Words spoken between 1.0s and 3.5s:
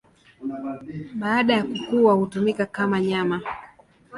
Baada ya kukua hutumika kama nyama.